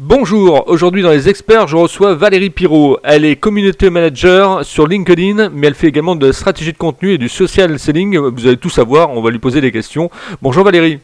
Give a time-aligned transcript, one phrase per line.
[0.00, 2.98] Bonjour, aujourd'hui dans les experts, je reçois Valérie Pirot.
[3.02, 7.14] Elle est community manager sur LinkedIn, mais elle fait également de la stratégie de contenu
[7.14, 8.16] et du social selling.
[8.16, 10.08] Vous allez tout savoir, on va lui poser des questions.
[10.40, 11.00] Bonjour Valérie.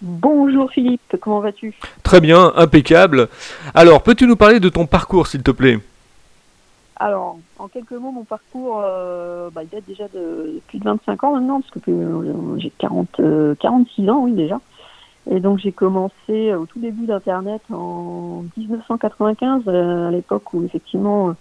[0.00, 1.74] Bonjour Philippe, comment vas-tu?
[2.04, 3.28] Très bien, impeccable.
[3.74, 5.80] Alors, peux-tu nous parler de ton parcours, s'il te plaît?
[6.94, 11.24] Alors, en quelques mots, mon parcours, euh, bah, il date déjà de plus de 25
[11.24, 13.20] ans maintenant, parce que euh, j'ai 40,
[13.58, 14.60] 46 ans, oui déjà.
[15.30, 21.34] Et donc j'ai commencé au tout début d'Internet en 1995, euh, à l'époque où effectivement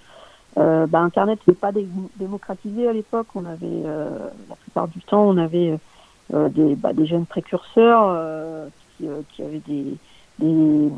[0.58, 1.72] euh, bah, Internet n'était pas
[2.18, 3.28] démocratisé à l'époque.
[3.36, 4.10] On avait euh,
[4.50, 5.78] la plupart du temps on avait
[6.34, 8.68] euh, des, bah, des jeunes précurseurs euh,
[8.98, 9.98] qui, qui, avaient des,
[10.40, 10.90] des,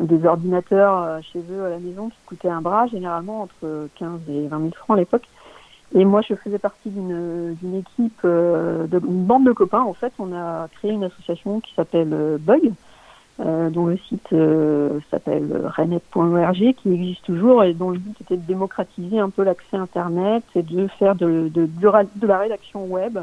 [0.00, 4.48] des, ordinateurs chez eux à la maison qui coûtaient un bras, généralement entre 15 et
[4.48, 5.28] 20 000 francs à l'époque.
[5.94, 9.82] Et moi, je faisais partie d'une équipe, euh, d'une bande de copains.
[9.82, 12.72] En fait, on a créé une association qui s'appelle euh, Bug,
[13.40, 14.34] euh, dont le site
[15.10, 19.76] s'appelle renet.org, qui existe toujours et dont le but était de démocratiser un peu l'accès
[19.76, 23.18] Internet et de faire de, de, de, la rédaction web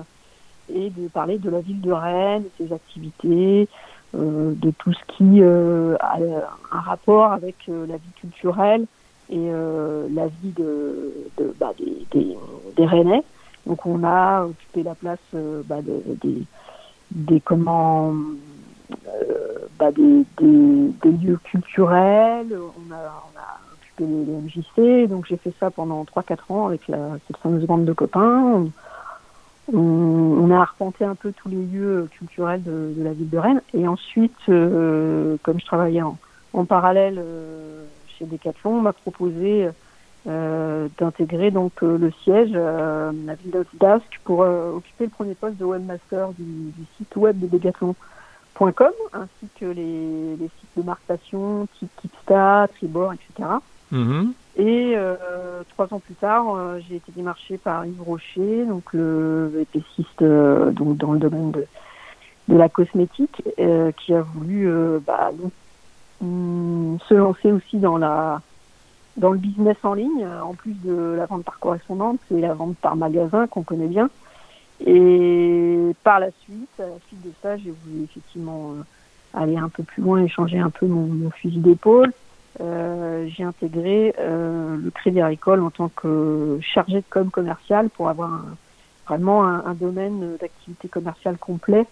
[0.73, 3.67] et de parler de la ville de Rennes, de ses activités,
[4.13, 6.17] de tout ce qui a
[6.71, 8.85] un rapport avec la vie culturelle
[9.29, 11.11] et euh, la vie de,
[11.59, 12.37] bah, des, des,
[12.75, 13.23] des, Rennais.
[13.65, 16.01] Donc on a occupé la place euh, bah, de,
[17.11, 18.13] des, comment
[18.91, 22.55] euh, bah, des, des, lieux culturels.
[22.55, 23.23] On a,
[23.73, 25.09] occupé les, MJC.
[25.09, 28.67] Donc j'ai fait ça pendant 3-4 ans avec la, cette fameuse bande de copains.
[29.73, 33.61] On, a arpenté un peu tous les lieux culturels de, de la ville de Rennes.
[33.73, 36.19] Et ensuite, comme je travaillais en,
[36.53, 37.19] en parallèle
[38.17, 39.69] chez Decathlon m'a proposé
[40.27, 45.35] euh, d'intégrer donc euh, le siège euh, la ville d'Asque pour euh, occuper le premier
[45.35, 50.81] poste de webmaster du, du site web de Decathlon.com ainsi que les, les, sites de
[50.81, 53.49] marquation type Kipstat, Tribord, etc.
[53.93, 54.31] Mm-hmm.
[54.57, 54.95] Et
[55.69, 56.45] trois ans plus tard,
[56.87, 61.67] j'ai été démarché par Yves Rocher, donc le VPCiste donc dans le domaine de,
[62.47, 63.43] de la cosmétique,
[63.97, 64.71] qui a voulu
[65.05, 65.51] bah, donc,
[66.21, 68.41] se lancer aussi dans la
[69.17, 72.75] dans le business en ligne, en plus de la vente par correspondance et la vente
[72.77, 74.09] par magasin qu'on connaît bien.
[74.85, 78.73] Et par la suite, à la suite de ça, j'ai voulu effectivement
[79.33, 82.11] aller un peu plus loin et changer un peu mon, fusil d'épaule.
[82.59, 88.09] Euh, j'ai intégré euh, le Crédit Agricole en tant que chargé de com commercial pour
[88.09, 88.43] avoir
[89.07, 91.85] vraiment un domaine d'activité commerciale complet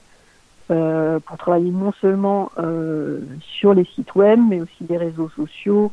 [0.71, 5.91] euh, pour travailler non seulement euh, sur les sites web, mais aussi les réseaux sociaux,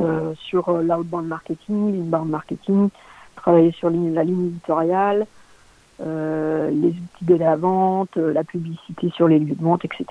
[0.00, 2.88] euh, sur l'outbound marketing, l'inbound marketing,
[3.36, 5.26] travailler sur la ligne éditoriale,
[6.00, 10.06] euh, les outils de la vente, la publicité sur les lieux de vente, etc.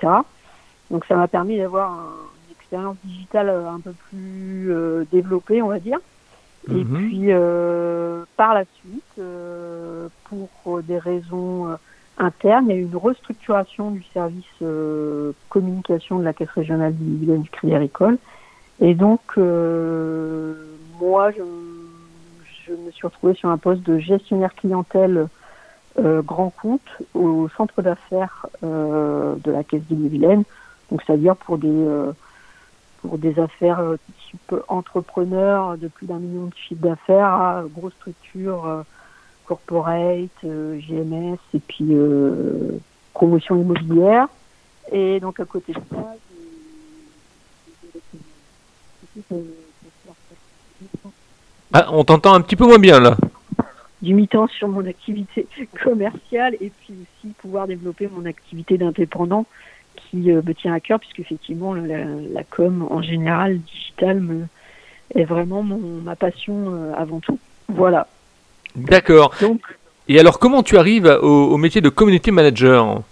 [0.92, 2.12] Donc ça m'a permis d'avoir un,
[2.46, 5.98] une expérience digitale un peu plus euh, développée, on va dire.
[6.70, 7.30] Et puis
[8.36, 9.20] par la suite,
[10.28, 11.76] pour des raisons
[12.18, 16.94] interne, il y a eu une restructuration du service euh, communication de la Caisse régionale
[16.94, 18.18] du, du Crédit Agricole.
[18.80, 20.54] Et donc, euh,
[21.00, 21.42] moi, je,
[22.72, 25.26] me suis retrouvée sur un poste de gestionnaire clientèle
[25.98, 26.80] euh, grand compte
[27.14, 30.44] au centre d'affaires de la Caisse d'Ille-et-Vilaine.
[30.90, 31.86] Donc, c'est-à-dire pour des
[33.02, 33.82] pour des affaires
[34.30, 38.84] type entrepreneur de plus d'un million de chiffre d'affaires à grosse structure
[39.46, 42.78] corporate, euh, GMS et puis euh,
[43.14, 44.28] promotion immobilière.
[44.90, 46.16] Et donc à côté de ça,
[51.72, 53.16] ah, on t'entend un petit peu moins bien là.
[54.00, 55.46] Du mi-temps sur mon activité
[55.82, 59.46] commerciale et puis aussi pouvoir développer mon activité d'indépendant
[59.94, 64.46] qui euh, me tient à cœur puisque effectivement la, la, com en général digital me,
[65.14, 67.38] est vraiment mon, ma passion euh, avant tout.
[67.68, 68.08] Voilà.
[68.76, 69.34] D'accord.
[70.08, 73.02] Et alors, comment tu arrives au, au, métier de community manager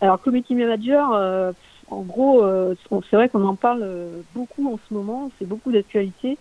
[0.00, 1.52] Alors, community manager, euh,
[1.90, 2.74] en gros, euh,
[3.10, 3.86] c'est vrai qu'on en parle
[4.34, 6.38] beaucoup en ce moment, c'est beaucoup d'actualité.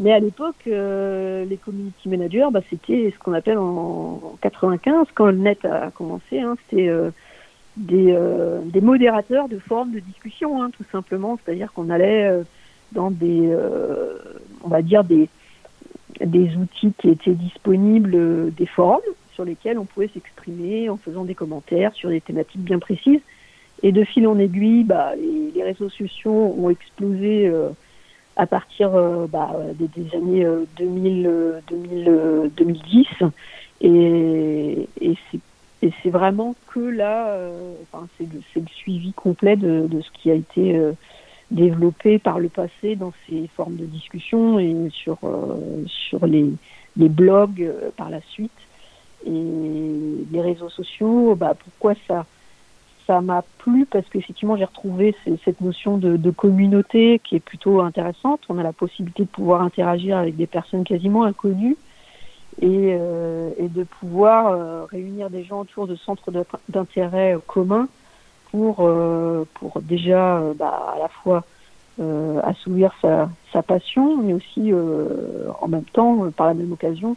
[0.00, 5.08] Mais à l'époque, euh, les community managers, bah, c'était ce qu'on appelle en, en, 95,
[5.14, 7.10] quand le net a commencé, hein, c'était euh,
[7.76, 11.38] des, euh, des, modérateurs de forums de discussion, hein, tout simplement.
[11.44, 12.32] C'est-à-dire qu'on allait
[12.92, 13.54] dans des,
[14.64, 15.28] on va dire, des,
[16.20, 19.00] des outils qui étaient disponibles, euh, des forums
[19.34, 23.20] sur lesquels on pouvait s'exprimer en faisant des commentaires sur des thématiques bien précises.
[23.82, 27.68] Et de fil en aiguille, bah, les, les réseaux sociaux ont explosé euh,
[28.36, 30.46] à partir euh, bah, des, années
[30.76, 33.06] 2000, 2000 2010.
[33.82, 34.88] Et,
[36.02, 37.38] c'est vraiment que là,
[38.18, 40.78] c'est le, suivi complet de, ce qui a été
[41.50, 45.18] développé par le passé dans ces formes de discussion et sur,
[45.86, 46.46] sur les,
[46.96, 48.50] les blogs par la suite.
[49.26, 52.24] Et les réseaux sociaux, bah, pourquoi ça
[53.10, 53.86] ça m'a plu?
[53.86, 58.40] Parce qu'effectivement j'ai retrouvé cette notion de, communauté qui est plutôt intéressante.
[58.48, 61.76] On a la possibilité de pouvoir interagir avec des personnes quasiment inconnues
[62.62, 66.30] et, euh, de pouvoir euh, réunir des gens autour de centres
[66.68, 67.88] d'intérêt communs
[68.50, 71.44] pour, euh, pour déjà bah, à la fois
[72.44, 74.72] assouvir sa, sa, passion, mais aussi
[75.60, 77.14] en même temps, par la même occasion,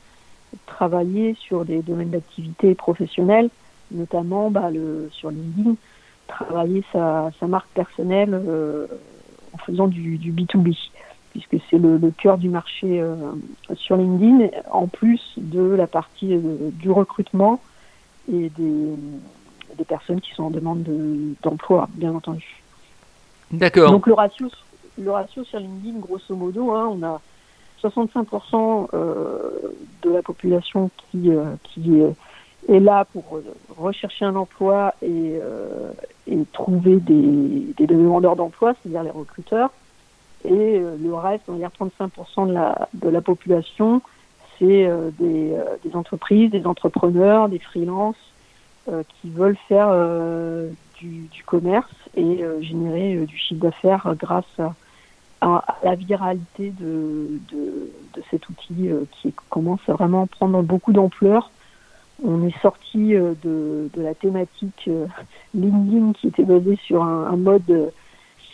[0.66, 3.50] travailler sur des domaines d'activité professionnels
[3.94, 5.76] notamment bah, le, sur LinkedIn,
[6.28, 8.88] travailler sa, sa marque personnelle euh,
[9.54, 10.76] en faisant du, du, B2B,
[11.32, 13.16] puisque c'est le, cœur du marché euh,
[13.76, 17.62] sur LinkedIn, en plus de la partie euh, du recrutement
[18.32, 18.96] et des,
[19.78, 20.84] des, personnes qui sont en demande
[21.42, 22.62] d'emploi, bien entendu.
[23.52, 23.92] D'accord.
[23.92, 24.48] Donc le ratio,
[24.98, 27.22] le ratio sur LinkedIn, grosso modo, hein, on a
[27.84, 28.88] 65%
[30.02, 31.30] de la population qui,
[31.64, 32.02] qui
[32.70, 33.42] est là pour
[33.78, 35.92] rechercher un emploi et, euh,
[36.28, 39.72] et trouver des, des demandeurs d'emploi, c'est-à-dire les recruteurs.
[40.46, 44.02] Et euh, le reste, on va dire 35% de la, de la population,
[44.60, 48.16] c'est euh, des, des, entreprises, des entrepreneurs, des freelances
[48.86, 49.94] qui veulent faire
[51.00, 54.60] du, du, commerce et générer du chiffre d'affaires grâce
[55.42, 57.92] à, la viralité de, de,
[58.30, 58.90] cet outil
[59.22, 61.50] qui commence à vraiment prendre beaucoup d'ampleur.
[62.24, 65.08] On est sorti euh, de, de, la thématique euh,
[65.54, 67.92] LinkedIn qui était basée sur un, un mode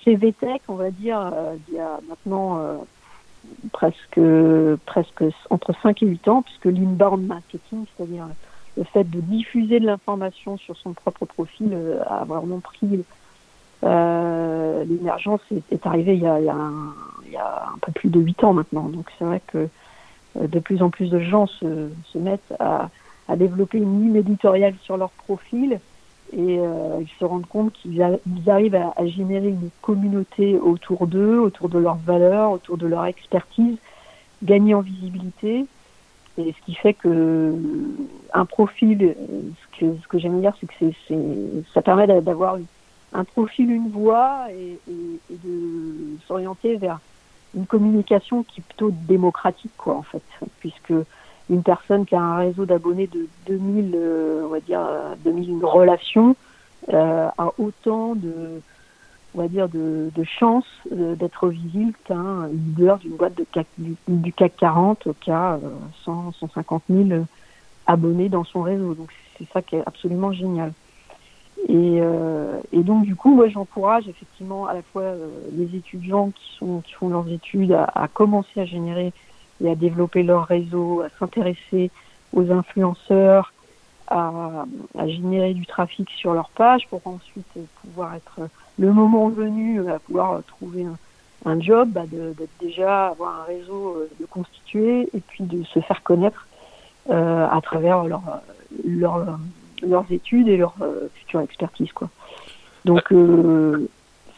[0.03, 2.61] CVTech, on va dire, euh, il y a maintenant
[3.71, 4.19] presque,
[4.85, 8.27] presque entre 5 et 8 ans, puisque l'inbound marketing, c'est-à-dire
[8.79, 11.77] le fait de diffuser de l'information sur son propre profil,
[12.07, 13.03] a vraiment pris
[13.83, 18.89] euh, l'émergence est, est, arrivée il y, a, un, peu plus de 8 ans maintenant.
[18.89, 19.67] Donc c'est vrai que
[20.39, 22.89] de plus en plus de gens se, mettent à
[23.35, 25.79] développer une ligne éditoriale sur leur profil
[26.33, 28.01] et euh, ils se rendent compte qu'ils
[28.47, 33.05] arrivent à, à, générer une communauté autour d'eux, autour de leurs valeurs, autour de leur
[33.05, 33.77] expertise,
[34.43, 35.65] gagner en visibilité.
[36.39, 37.53] Et ce qui fait que
[38.33, 39.15] un profil,
[39.61, 42.57] ce que, ce que j'aime dire, c'est que ça permet d'avoir
[43.13, 44.79] un profil, une voix et,
[45.29, 46.99] de s'orienter vers
[47.55, 50.21] une communication qui est plutôt démocratique, quoi, en fait,
[50.59, 50.93] puisque
[51.49, 54.81] une personne qui a un réseau d'abonnés de 2000, euh, on va dire,
[55.25, 56.35] 2000 euh, relations,
[56.93, 58.61] euh, a autant de,
[59.35, 64.33] on va dire, de, de chances d'être visible qu'un leader d'une boîte de CAC, du,
[64.33, 65.59] CAC 40 qui a
[66.03, 67.25] 100, 150 000
[67.85, 68.95] abonnés dans son réseau.
[68.95, 70.73] Donc c'est ça qui est absolument génial.
[71.67, 75.13] Et, euh, et donc du coup, moi j'encourage effectivement à la fois
[75.53, 79.11] les étudiants qui sont qui font leurs études à, à commencer à générer
[79.61, 81.91] et à développer leur réseau, à s'intéresser
[82.33, 83.51] aux influenceurs,
[84.09, 84.65] à,
[85.07, 87.45] générer du trafic sur leur page pour ensuite
[87.81, 90.85] pouvoir être le moment venu à pouvoir trouver
[91.45, 95.79] un, job, bah d'être déjà avoir un réseau euh, de constituer et puis de se
[95.79, 96.47] faire connaître
[97.09, 98.21] euh, à travers leur,
[98.85, 99.39] leur,
[99.81, 102.09] leurs études et leur euh, future expertise quoi.
[102.85, 103.89] Donc euh,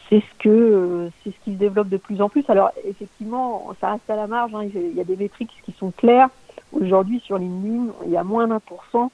[0.08, 2.44] c'est ce que ce qui se développe de plus en plus.
[2.48, 4.54] Alors effectivement, ça reste à la marge.
[4.54, 4.68] Hein.
[4.74, 6.28] Il y a des métriques qui sont claires.
[6.72, 9.10] Aujourd'hui, sur LinkedIn, il y a moins d'un pour cent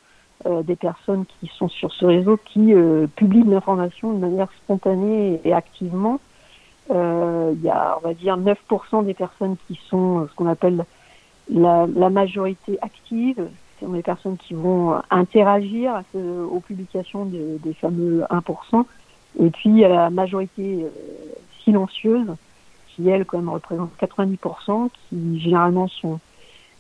[0.47, 5.41] euh, des personnes qui sont sur ce réseau qui euh, publient l'information de manière spontanée
[5.43, 6.21] et, activement.
[6.93, 10.85] Euh, il y a, on va dire, 9% des personnes qui sont ce qu'on appelle
[11.51, 13.49] la, majorité active.
[13.81, 18.85] Ce sont des personnes qui vont interagir aux publications de, des fameux 1%.
[19.41, 20.87] Et puis, il y a la majorité
[21.65, 22.33] silencieuse,
[22.95, 26.21] qui, elle, quand même, représente 90%, qui généralement sont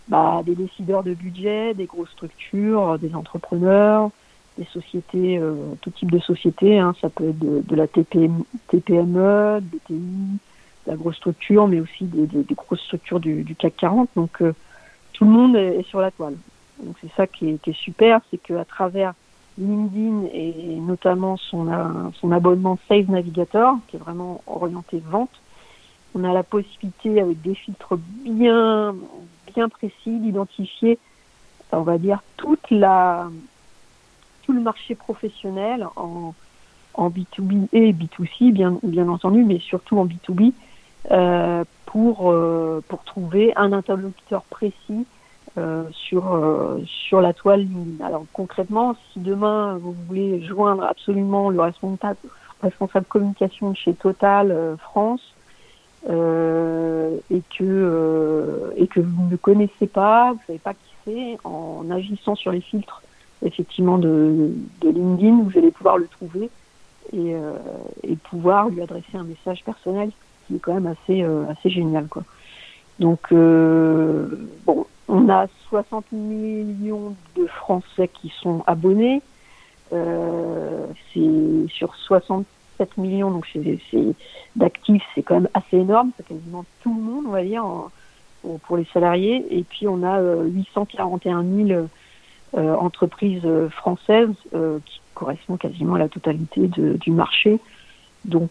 [0.08, 4.10] bah, des décideurs de budget, des grosses structures, des entrepreneurs,
[4.56, 6.78] des sociétés, euh, tout type de sociétés.
[6.78, 11.68] Hein, ça peut être de, de la TPM, TPME, des TI, de la grosse structure,
[11.68, 14.08] mais aussi des, des, grosses structures du, du, CAC 40.
[14.16, 14.54] Donc, euh,
[15.12, 16.36] tout le monde est, est, sur la toile.
[16.82, 19.14] Donc, c'est ça qui est, qui est super, c'est qu'à travers
[19.58, 21.66] LinkedIn et notamment son,
[22.14, 25.30] son abonnement Save Navigator, qui est vraiment orienté vente.
[26.14, 28.94] On a la possibilité, avec des filtres bien,
[29.54, 30.98] bien précis, d'identifier,
[31.72, 33.28] on va dire, toute la,
[34.44, 36.34] tout le marché professionnel en,
[36.94, 40.52] en B2B et B2C, bien, bien entendu, mais surtout en B2B,
[41.10, 45.06] euh, pour, euh, pour trouver un interlocuteur précis
[45.90, 46.38] sur
[46.86, 47.66] sur la toile
[48.00, 52.18] Alors concrètement, si demain vous voulez joindre absolument le responsable
[52.62, 55.34] responsable communication chez Total France
[56.06, 62.34] et que et que vous ne connaissez pas, vous savez pas qui c'est, en agissant
[62.34, 63.02] sur les filtres
[63.44, 64.52] effectivement de,
[64.82, 66.50] LinkedIn, vous allez pouvoir le trouver
[67.12, 67.52] et, euh,
[68.02, 70.10] et, pouvoir lui adresser un message personnel
[70.46, 72.06] qui est quand même assez, euh, assez génial.
[72.08, 72.24] Quoi.
[72.98, 79.22] Donc, euh, bon, on a 60 millions de Français qui sont abonnés.
[79.92, 81.94] Euh, c'est sur
[82.78, 83.78] 67 millions donc c'est,
[84.56, 86.10] d'actifs, c'est quand même assez énorme.
[86.16, 87.64] C'est quasiment tout le monde, on va dire,
[88.62, 89.44] pour, les salariés.
[89.50, 91.86] Et puis, on a 841 000
[92.54, 97.58] euh, entreprises euh, françaises euh, qui correspond quasiment à la totalité du marché.
[98.24, 98.50] Donc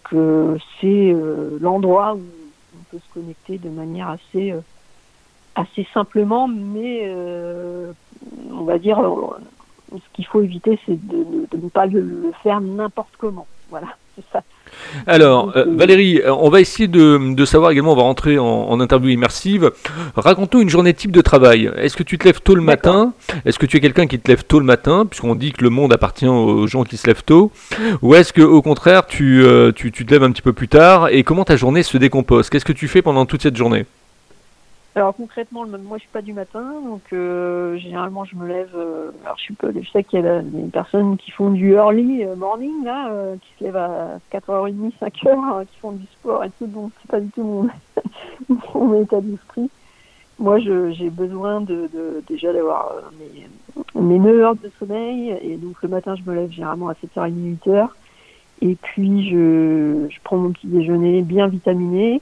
[0.79, 1.15] c'est
[1.61, 4.53] l'endroit où on peut se connecter de manière assez
[5.55, 7.11] assez simplement, mais
[8.51, 8.99] on va dire
[9.91, 13.47] ce qu'il faut éviter, c'est de, ne pas le faire n'importe comment.
[13.69, 14.43] Voilà, c'est ça.
[15.05, 19.09] Alors, euh, Valérie, euh, on va essayer de, savoir également, on va rentrer en, interview
[19.09, 19.71] immersive.
[20.15, 21.71] Raconte-nous une journée type de travail.
[21.77, 23.13] Est-ce que tu te lèves tôt le matin?
[23.45, 25.69] Est-ce que tu es quelqu'un qui te lève tôt le matin, puisqu'on dit que le
[25.69, 27.51] monde appartient aux gens qui se lèvent tôt?
[28.01, 30.67] Ou est-ce que au contraire, tu, euh, tu, tu te lèves un petit peu plus
[30.67, 31.09] tard?
[31.09, 32.49] Et comment ta journée se décompose?
[32.49, 33.85] Qu'est-ce que tu fais pendant toute cette journée?
[34.97, 38.71] Alors concrètement, moi je suis pas du matin, donc euh, généralement je me lève.
[38.75, 42.23] Euh, alors je, suis je sais qu'il y a des personnes qui font du early
[42.23, 46.49] euh, morning là, qui se lèvent à 4h30, 5h, hein, qui font du sport et
[46.57, 47.69] tout, donc c'est pas du tout mon,
[48.73, 49.69] mon état d'esprit.
[50.39, 55.75] Moi j'ai besoin de, de déjà d'avoir mes, mes 9 heures de sommeil et donc
[55.83, 57.87] le matin je me lève généralement à 7h30, 8h
[58.63, 62.19] et puis je, je prends mon petit déjeuner bien vitaminé.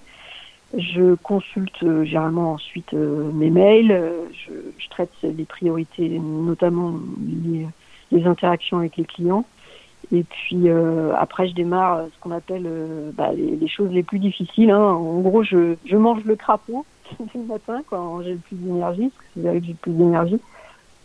[0.78, 6.96] Je consulte euh, généralement ensuite euh, mes mails, euh, je, je, traite les priorités, notamment
[7.26, 7.66] les,
[8.12, 9.46] les, interactions avec les clients.
[10.12, 10.70] Et puis
[11.18, 12.70] après, je démarre ce qu'on appelle
[13.14, 14.70] bah, les, les, choses les plus difficiles.
[14.70, 14.84] Hein.
[14.84, 16.86] En gros, je, je mange le crapaud
[17.36, 19.94] le matin quand j'ai le plus d'énergie, parce que c'est là que j'ai le plus
[19.94, 20.40] d'énergie.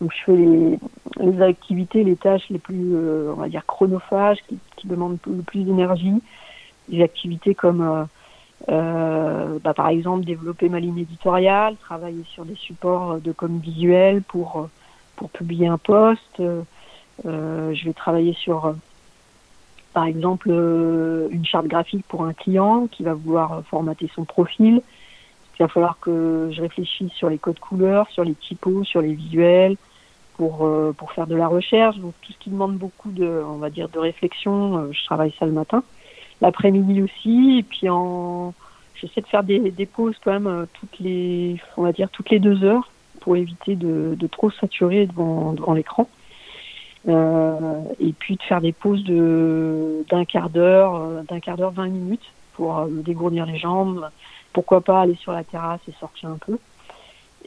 [0.02, 0.78] Donc je fais les,
[1.18, 5.62] les, activités, les tâches les plus, on va dire, chronophages, qui, qui demandent le plus
[5.62, 6.20] d'énergie.
[6.90, 8.06] Des activités comme
[8.68, 14.22] euh, bah, par exemple, développer ma ligne éditoriale, travailler sur des supports de com visuel
[14.22, 14.68] pour,
[15.16, 16.40] pour publier un post.
[16.40, 16.62] Euh,
[17.24, 18.74] je vais travailler sur,
[19.92, 24.82] par exemple, une charte graphique pour un client qui va vouloir formater son profil.
[25.58, 29.12] Il va falloir que je réfléchisse sur les codes couleurs, sur les typos, sur les
[29.12, 29.76] visuels,
[30.38, 31.98] pour, pour faire de la recherche.
[31.98, 35.44] Donc tout ce qui demande beaucoup de, on va dire, de réflexion, je travaille ça
[35.44, 35.82] le matin
[36.40, 37.58] l'après-midi aussi.
[37.58, 38.54] Et puis en,
[38.94, 42.30] j'essaie de faire des, des, pauses quand même euh, toutes les, on va dire toutes
[42.30, 46.08] les deux heures pour éviter de, de trop saturer devant, devant l'écran.
[47.08, 51.70] Euh, et puis de faire des pauses de d'un quart d'heure, euh, d'un quart d'heure,
[51.70, 54.08] 20 minutes pour euh, dégourdir les jambes.
[54.52, 56.58] Pourquoi pas aller sur la terrasse et sortir un peu.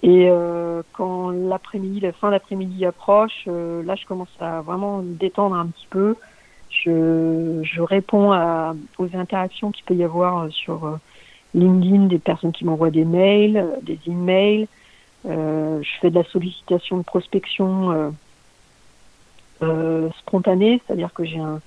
[0.02, 5.68] Et euh, quand l'après-midi, la fin d'après-midi approche, là je commence à vraiment détendre un
[5.68, 6.16] petit peu
[6.84, 8.32] je, réponds
[8.98, 10.96] aux interactions qu'il peut y avoir sur euh,
[11.54, 14.68] LinkedIn, des personnes qui m'envoient des mails, euh, des emails.
[15.26, 18.10] Euh, je fais de la sollicitation de prospection euh,
[19.62, 21.62] euh, spontanée, c'est-à-dire que j'ai un,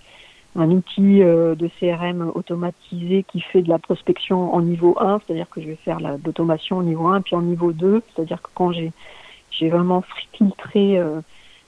[0.57, 5.63] un outil de CRM automatisé qui fait de la prospection en niveau 1, c'est-à-dire que
[5.63, 9.69] je vais faire l'automation au niveau 1, puis en niveau 2, c'est-à-dire que quand j'ai
[9.69, 11.01] vraiment filtré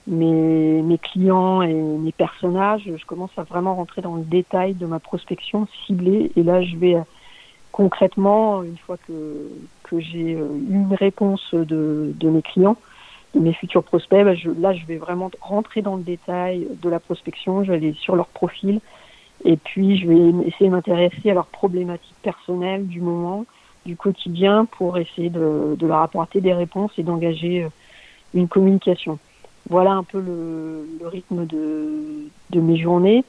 [0.07, 4.85] mes, mes clients et mes personnages, je commence à vraiment rentrer dans le détail de
[4.85, 6.31] ma prospection ciblée.
[6.35, 6.97] Et là, je vais
[7.71, 9.47] concrètement, une fois que,
[9.83, 12.77] que j'ai euh, une réponse de, de mes clients,
[13.35, 16.89] de mes futurs prospects, bah je, là, je vais vraiment rentrer dans le détail de
[16.89, 17.63] la prospection.
[17.63, 18.81] Je vais aller sur leur profil
[19.45, 23.45] et puis je vais essayer de m'intéresser à leurs problématiques personnelles du moment,
[23.85, 27.69] du quotidien, pour essayer de, de leur apporter des réponses et d'engager euh,
[28.33, 29.19] une communication
[29.67, 33.23] voilà un peu le, rythme de, mes journées.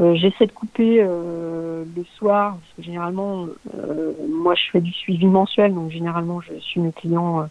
[0.00, 4.92] Euh, J'essaie de couper euh, le soir, parce que généralement, euh, moi je fais du
[4.92, 7.48] suivi mensuel, donc généralement je suis mes clients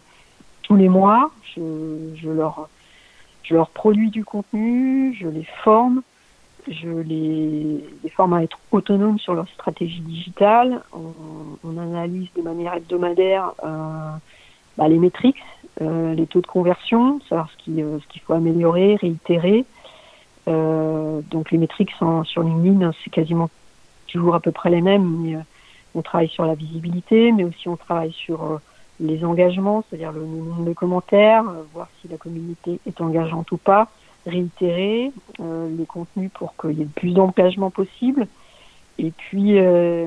[0.62, 1.30] tous les mois.
[1.56, 2.68] Je, leur,
[3.70, 6.02] produis du contenu, je les forme,
[6.68, 10.82] je les, forme à être autonomes sur leur stratégie digitale.
[10.92, 11.14] On,
[11.64, 13.52] on analyse de manière hebdomadaire
[14.76, 15.42] bah, les métriques,
[15.82, 19.66] euh, les taux de conversion, savoir ce qu'il euh, qu'il faut améliorer, réitérer.
[20.48, 23.50] Euh, donc les métriques sont, sur LinkedIn, c'est quasiment
[24.06, 25.44] toujours à peu près les mêmes.
[25.94, 28.60] On travaille sur la visibilité, mais aussi on travaille sur
[29.00, 33.88] les engagements, c'est-à-dire le nombre de commentaires, voir si la communauté est engageante ou pas,
[34.26, 38.26] réitérer les contenus pour qu'il y ait le plus d'engagement possible.
[38.98, 39.58] Et puis,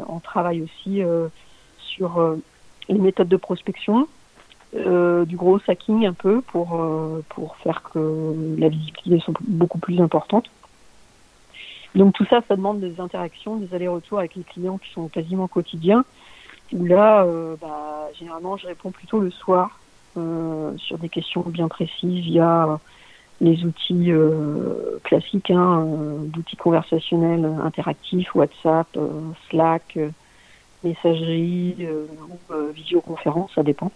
[0.08, 1.02] on travaille aussi
[1.80, 2.38] sur
[2.88, 4.08] les méthodes de prospection,
[4.76, 9.80] euh, du gros hacking un peu pour, euh, pour faire que la visibilité soit beaucoup
[9.80, 10.46] plus importante.
[11.96, 15.48] Donc tout ça, ça demande des interactions, des allers-retours avec les clients qui sont quasiment
[15.48, 16.06] quotidiens.
[16.72, 19.80] Où là, euh, bah, généralement, je réponds plutôt le soir
[20.78, 22.78] sur des questions bien précises via
[23.40, 24.12] les outils
[25.06, 25.86] classiques, hein,
[26.26, 28.88] d'outils conversationnels interactifs, WhatsApp,
[29.50, 29.98] Slack,
[30.84, 31.88] messagerie
[32.28, 33.94] ou visioconférence, ça dépend.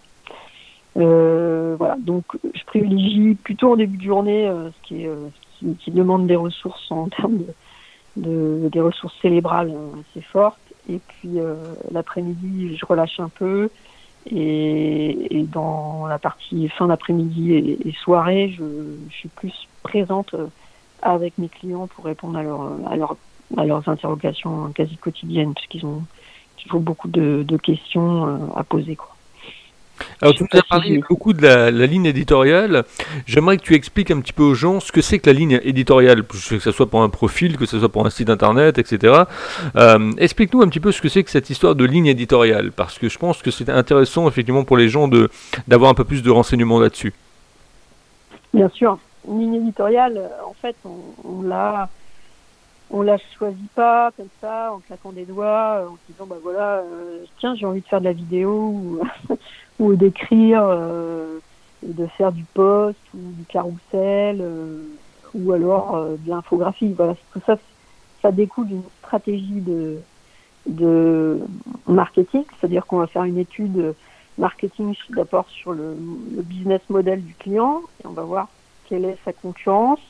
[0.96, 2.24] Euh, voilà, donc
[2.54, 6.28] je privilégie plutôt en début de journée euh, ce, qui, est, euh, qui, qui, demande
[6.28, 7.38] des ressources en termes
[8.16, 9.74] de, de des ressources cérébrales
[10.10, 10.58] assez fortes.
[10.88, 11.38] Et puis
[11.90, 13.70] l'après-midi, je relâche un peu.
[14.30, 18.64] Et, et, dans la partie fin d'après-midi et, soirée, je,
[19.10, 20.34] je, suis plus présente
[21.02, 23.16] avec mes clients pour répondre à, leur, à, leur,
[23.56, 26.02] à leurs interrogations quasi quotidiennes, puisqu'ils ont
[26.62, 28.96] toujours beaucoup de, de questions à poser.
[28.96, 29.13] Quoi.
[30.20, 32.84] Alors, tu nous as parlé beaucoup de la, ligne éditoriale.
[33.26, 35.60] J'aimerais que tu expliques un petit peu aux gens ce que c'est que la ligne
[35.62, 39.24] éditoriale, que ce soit pour un profil, que ce soit pour un site internet, etc.
[39.76, 42.98] Euh, explique-nous un petit peu ce que c'est que cette histoire de ligne éditoriale, parce
[42.98, 45.30] que je pense que c'est intéressant effectivement pour les gens de
[45.68, 47.12] d'avoir un peu plus de renseignements là-dessus.
[48.52, 48.98] Bien sûr,
[49.28, 51.88] une ligne éditoriale, en fait, on, on l'a
[52.90, 56.78] on la choisit pas comme ça en claquant des doigts en se disant bah voilà
[56.78, 59.00] euh, tiens j'ai envie de faire de la vidéo ou,
[59.78, 61.38] ou d'écrire euh,
[61.82, 64.82] de faire du post ou du carrousel euh,
[65.34, 66.92] ou alors euh, de l'infographie.
[66.96, 67.56] Voilà tout ça
[68.22, 69.98] ça découle d'une stratégie de
[70.66, 71.40] de
[71.86, 72.44] marketing.
[72.58, 73.94] C'est-à-dire qu'on va faire une étude
[74.38, 75.96] marketing d'abord sur le,
[76.34, 78.48] le business model du client et on va voir
[78.88, 80.00] quelle est sa concurrence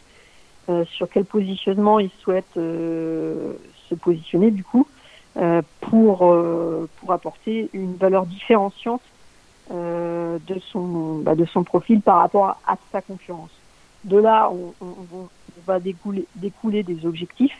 [0.71, 3.52] euh, sur quel positionnement il souhaite euh,
[3.90, 4.87] se positionner du coup
[5.37, 6.35] euh, pour
[6.97, 9.02] pour apporter une valeur différenciante
[9.71, 13.50] de son bah, de son profil par rapport à, sa concurrence.
[14.05, 15.29] De là, on, on, on
[15.66, 17.57] va découler, découler des objectifs,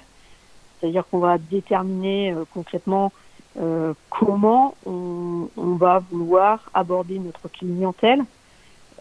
[0.79, 3.13] c'est-à-dire qu'on va déterminer concrètement
[3.61, 8.25] euh, comment on, on, va vouloir aborder notre clientèle,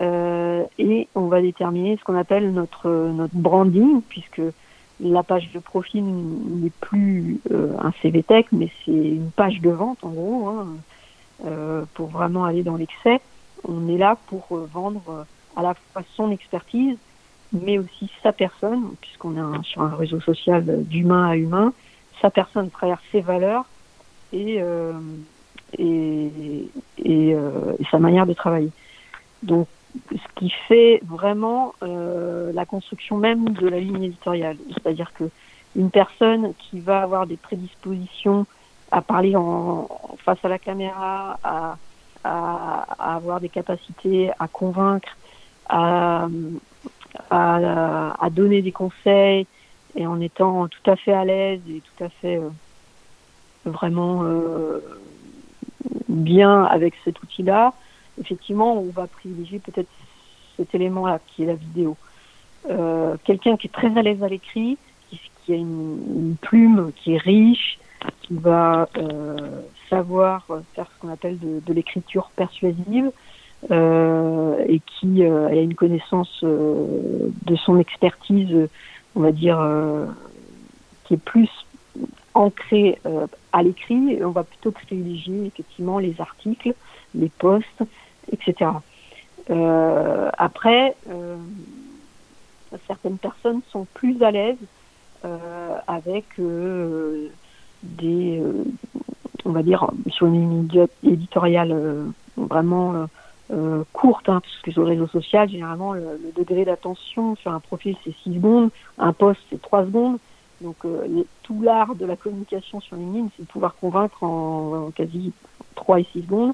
[0.01, 4.41] euh, et on va déterminer ce qu'on appelle notre, notre branding, puisque
[4.99, 9.71] la page de profil n'est plus euh, un CV Tech, mais c'est une page de
[9.71, 10.77] vente en gros, hein, euh,
[11.93, 13.21] pour vraiment aller dans l'excès.
[13.67, 15.23] On est là pour euh, vendre euh,
[15.55, 16.97] à la fois son expertise,
[17.51, 21.73] mais aussi sa personne, puisqu'on est sur un réseau social d'humain à humain,
[22.21, 23.65] sa personne travers ses valeurs
[24.31, 24.59] et,
[25.77, 27.35] et, et,
[27.91, 28.71] sa manière de travailler.
[29.43, 29.67] Donc
[30.11, 34.57] ce qui fait vraiment euh, la construction même de la ligne éditoriale.
[34.69, 35.25] C'est-à-dire que
[35.75, 38.45] une personne qui va avoir des prédispositions
[38.93, 39.87] à parler en,
[40.23, 41.75] face à la caméra, à,
[42.99, 45.17] avoir des capacités à convaincre,
[45.67, 46.27] à,
[48.31, 49.47] donner des conseils
[49.95, 52.49] et en étant tout à fait à l'aise et tout à fait euh,
[53.65, 54.79] vraiment euh,
[56.07, 57.73] bien avec cet outil-là,
[58.19, 59.89] effectivement, on va privilégier peut-être
[60.57, 61.97] cet élément-là, qui est la vidéo.
[62.69, 64.77] Euh, Quelqu'un qui est très à l'aise à l'écrit,
[65.45, 67.77] qui, a une, plume qui est riche,
[68.39, 73.11] va euh, savoir faire ce qu'on appelle de, l'écriture persuasive
[73.71, 78.69] euh, et qui euh, a une connaissance de son expertise,
[79.15, 79.59] on va dire,
[81.05, 81.49] qui est plus
[82.33, 82.99] ancrée
[83.51, 84.23] à l'écrit.
[84.23, 86.73] On va plutôt privilégier effectivement les articles,
[87.13, 87.83] les posts,
[88.31, 88.71] etc.
[89.49, 90.95] Après,
[92.87, 94.57] certaines personnes sont plus à l'aise
[95.87, 96.25] avec
[97.83, 98.63] des, euh,
[99.45, 102.05] on va dire, sur une ligne éditoriale euh,
[102.37, 103.07] vraiment
[103.91, 107.95] courte, hein, parce que sur le réseau social, généralement, le, degré d'attention sur un profil,
[108.03, 110.17] c'est 6 secondes, un post, c'est 3 secondes.
[110.61, 110.77] Donc,
[111.43, 115.33] tout l'art de la communication sur LinkedIn, c'est de pouvoir convaincre en, quasi
[115.75, 116.53] 3 et 6 secondes.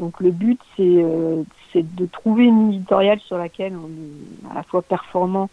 [0.00, 1.42] Donc le but, c'est euh,
[1.74, 5.50] de trouver une éditoriale sur laquelle on est à la fois performant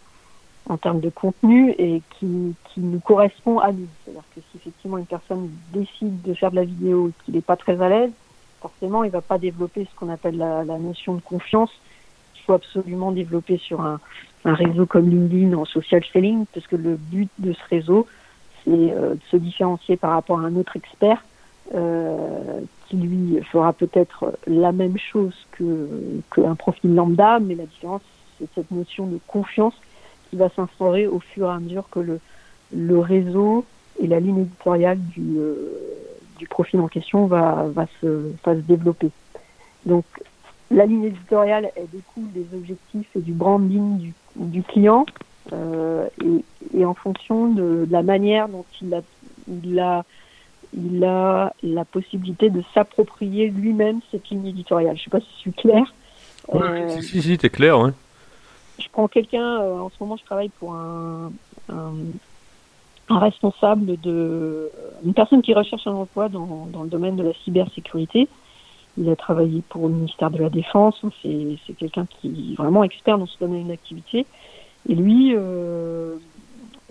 [0.68, 3.86] en termes de contenu et qui, qui nous correspond à nous.
[4.04, 7.40] C'est-à-dire que si effectivement une personne décide de faire de la vidéo et qu'il n'est
[7.40, 8.10] pas très à l'aise,
[8.60, 11.70] forcément, il ne va pas développer ce qu'on appelle la, notion de confiance
[12.34, 14.00] qu'il faut absolument développer sur un,
[14.44, 18.06] réseau comme LinkedIn en social selling, parce que le but de ce réseau,
[18.64, 21.22] c'est euh, de se différencier par rapport à un autre expert
[22.88, 25.86] qui lui fera peut-être la même chose que
[26.34, 28.00] qu'un profil lambda, mais la différence,
[28.38, 29.74] c'est cette notion de confiance
[30.30, 32.20] qui va s'instaurer au fur et à mesure que le,
[32.74, 33.64] le réseau
[34.00, 35.38] et la ligne éditoriale du,
[36.38, 39.10] du profil en question va, va, se, va se développer.
[39.86, 40.04] Donc,
[40.70, 45.06] la ligne éditoriale, elle découle des objectifs et du branding du, du client
[45.52, 49.00] euh, et, et, en fonction de, de, la manière dont il a,
[49.48, 50.04] il a,
[50.76, 54.96] il a la possibilité de s'approprier lui-même cette ligne éditoriale.
[54.96, 55.94] Je ne sais pas si je suis clair.
[56.54, 57.92] Euh, si, si, si, t'es clair.
[58.78, 61.32] Je prends quelqu'un, euh, en ce moment je travaille pour un,
[61.68, 61.92] un,
[63.08, 64.70] un, responsable de,
[65.04, 68.28] une personne qui recherche un emploi dans, dans le domaine de la cybersécurité.
[68.96, 71.00] Il a travaillé pour le ministère de la Défense.
[71.22, 74.26] C'est quelqu'un qui est vraiment expert dans ce domaine d'activité.
[74.88, 76.16] Et lui, euh,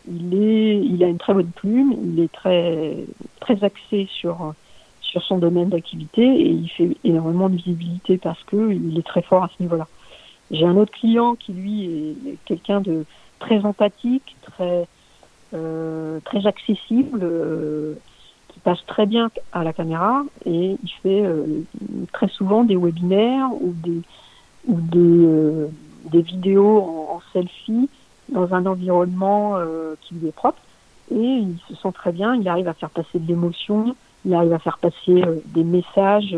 [0.07, 1.95] il, est, il a une très bonne plume.
[2.03, 2.95] Il est très,
[3.41, 4.53] très axé sur,
[5.01, 9.21] sur son domaine d'activité et il fait énormément de visibilité parce que il est très
[9.21, 9.87] fort à ce niveau-là.
[10.51, 13.05] J'ai un autre client qui lui est quelqu'un de
[13.39, 14.87] très empathique, très
[15.53, 17.19] euh, très accessible.
[17.23, 17.95] Euh,
[18.67, 21.63] passe très bien à la caméra et il fait euh,
[22.11, 24.01] très souvent des webinaires ou des,
[24.67, 25.67] ou des, euh,
[26.11, 27.89] des vidéos en, en, selfie
[28.27, 30.59] dans un environnement euh, qui lui est propre
[31.11, 34.51] et il se sent très bien, il arrive à faire passer de l'émotion, il arrive
[34.51, 36.37] à faire passer euh, des messages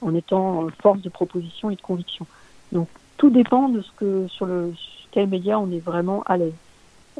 [0.00, 2.26] en étant force de proposition et de conviction.
[2.72, 2.88] Donc
[3.22, 4.74] tout dépend de ce que sur le
[5.12, 6.54] quel média on est vraiment à l'aise.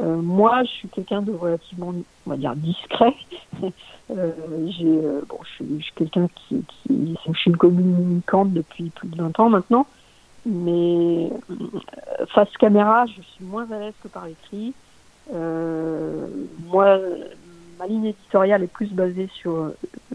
[0.01, 1.93] Euh, moi, je suis quelqu'un de relativement,
[2.27, 3.15] on va dire, discret.
[3.63, 3.69] euh,
[4.11, 9.49] euh, je suis, quelqu'un qui, qui, je suis une communicante depuis plus de 20 ans
[9.49, 9.87] maintenant,
[10.45, 11.31] mais
[12.35, 14.75] face caméra, je suis moins à l'aise que par écrit.
[15.31, 16.99] Moi,
[17.79, 19.71] ma ligne éditoriale est plus basée sur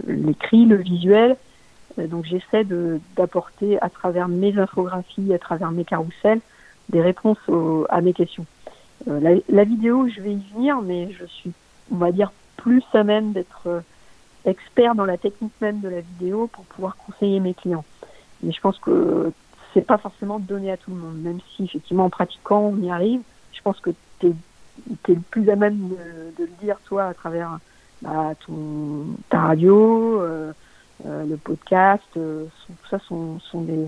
[0.05, 1.37] l'écrit, le visuel.
[1.97, 2.65] Donc, j'essaie
[3.15, 6.41] d'apporter à travers mes infographies, à travers mes carousels,
[6.89, 7.39] des réponses
[7.89, 8.45] à mes questions.
[9.07, 11.51] Euh, la, vidéo, je vais y venir, mais je suis,
[11.91, 13.79] on va dire, plus à même d'être euh,
[14.45, 17.85] expert dans la technique même de la vidéo pour pouvoir conseiller mes clients.
[18.43, 19.31] Mais je pense que
[19.73, 22.89] c'est pas forcément donné à tout le monde, même si effectivement en pratiquant on y
[22.89, 23.21] arrive.
[23.53, 24.33] Je pense que tu es,
[25.07, 25.89] le plus à même
[26.37, 27.59] de, le dire toi à travers
[28.01, 30.51] bah, ton, ta radio, euh,
[31.05, 33.87] le podcast, euh, tout ça sont, sont des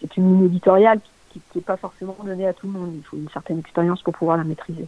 [0.00, 2.92] c'est une ligne éditoriale qui n'est pas forcément donnée à tout le monde.
[2.94, 4.86] Il faut une certaine expérience pour pouvoir la maîtriser.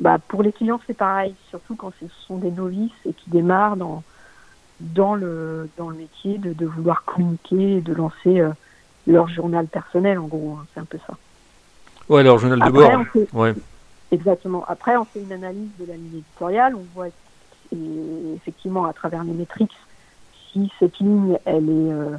[0.00, 3.76] Bah, pour les clients, c'est pareil, surtout quand ce sont des novices et qui démarrent
[3.76, 4.02] dans,
[4.80, 8.50] dans, le, dans le métier de, de vouloir communiquer et de lancer euh,
[9.06, 10.58] leur journal personnel, en gros.
[10.60, 11.14] Hein, c'est un peu ça.
[12.08, 13.06] Ouais, leur journal Après, de bord.
[13.12, 13.54] Fait, ouais.
[14.10, 14.64] Exactement.
[14.68, 16.74] Après, on fait une analyse de la ligne éditoriale.
[16.74, 19.76] On voit et, effectivement à travers les métriques
[20.52, 22.16] si cette ligne, elle est, euh,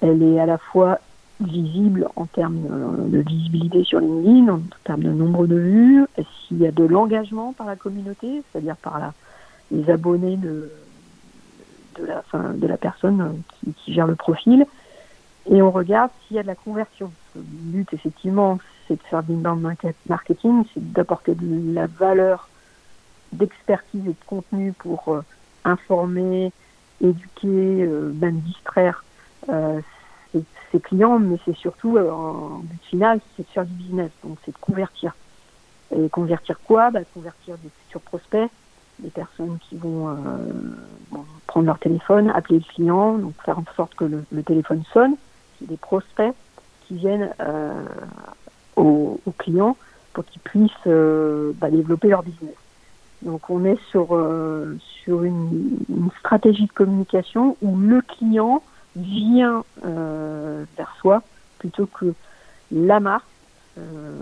[0.00, 0.98] elle est à la fois
[1.40, 6.06] visible en termes de visibilité sur LinkedIn, en termes de nombre de vues,
[6.46, 9.12] s'il y a de l'engagement par la communauté, c'est-à-dire par
[9.72, 10.70] les abonnés de,
[11.98, 12.22] de, la,
[12.54, 14.64] de la personne qui, qui, gère le profil,
[15.50, 17.10] et on regarde s'il y a de la conversion.
[17.34, 19.76] Le but, effectivement, c'est de faire de l'inbound
[20.08, 22.48] marketing, c'est d'apporter de la valeur
[23.32, 25.20] d'expertise et de contenu pour euh,
[25.64, 26.52] informer,
[27.00, 29.04] éduquer, euh, même distraire
[29.48, 29.80] euh,
[30.72, 34.38] ses clients, mais c'est surtout euh, en but final, c'est de faire du business, donc
[34.44, 35.14] c'est de convertir.
[35.96, 36.90] Et convertir quoi?
[36.90, 38.50] Bah, Convertir des futurs prospects,
[38.98, 40.16] des personnes qui vont euh,
[41.46, 45.14] prendre leur téléphone, appeler le client, donc faire en sorte que le, le téléphone sonne,
[45.58, 46.34] c'est des prospects
[46.86, 47.84] qui viennent euh,
[48.76, 49.76] aux, aux, clients
[50.12, 52.54] pour qu'ils puissent euh, bah, développer leur business.
[53.24, 58.62] Donc on est sur, euh, une, stratégie de communication où le client
[58.96, 61.22] vient euh, vers soi
[61.58, 62.12] plutôt que
[62.70, 63.24] la marque,
[63.78, 64.12] euh,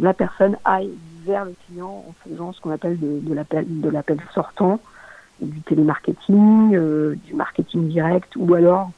[0.00, 0.90] la personne aille
[1.26, 4.80] vers le client en faisant ce qu'on appelle de, l'appel sortant,
[5.40, 6.78] du télémarketing,
[7.16, 8.90] du marketing direct ou alors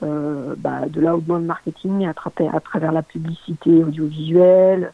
[0.00, 4.92] bah, de l'outbound marketing à, travers la publicité audiovisuelle,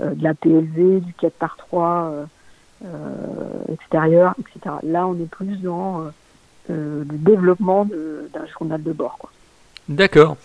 [0.00, 2.26] de la PLV, du 4 par 3
[3.70, 4.76] extérieur, etc.
[4.82, 6.10] Là, on est plus dans
[6.70, 9.18] euh, le développement d'un journal de bord.
[9.88, 10.36] D'accord.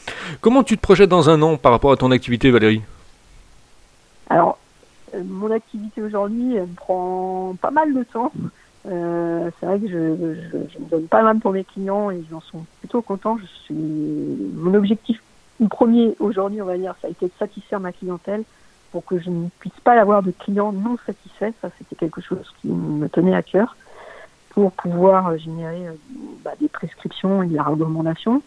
[0.41, 2.81] Comment tu te projettes dans un an par rapport à ton activité, Valérie?
[4.29, 4.57] Alors,
[5.13, 8.31] euh, mon activité aujourd'hui, elle me prend pas mal de temps.
[8.87, 12.17] Euh, c'est vrai que je, je, je, me donne pas mal pour mes clients et
[12.17, 13.37] ils en sont plutôt contents.
[13.37, 13.75] Je suis
[14.55, 15.21] mon objectif
[15.69, 18.43] premier aujourd'hui, on va dire, ça a été de satisfaire ma clientèle
[18.97, 21.51] pour que je ne puisse pas avoir de clients non satisfaits.
[21.61, 23.77] Ça, c'était quelque chose qui me tenait à cœur
[24.49, 25.85] pour pouvoir générer
[26.43, 28.41] bah, des prescriptions et de la recommandation.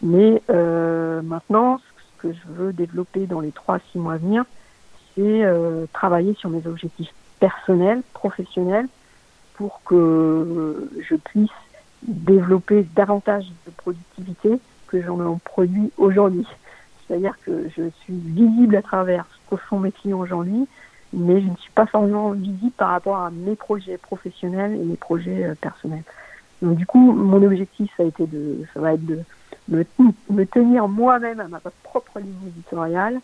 [0.00, 4.44] Mais maintenant, ce que je veux développer dans les 3-6 mois à venir,
[5.16, 5.42] c'est
[5.92, 8.86] travailler sur mes objectifs personnels, professionnels,
[9.54, 11.50] pour que je puisse
[12.04, 16.46] développer davantage de productivité que j'en produis aujourd'hui.
[17.08, 20.68] C'est-à-dire que je suis visible à travers ce que font mes clients aujourd'hui,
[21.12, 24.96] mais je ne suis pas forcément visible par rapport à mes projets professionnels et mes
[24.96, 26.04] projets euh, personnels.
[26.60, 29.20] Donc du coup, mon objectif, ça a été de, ça va être de
[29.68, 33.20] me, tenir moi-même à ma propre ligne éditoriale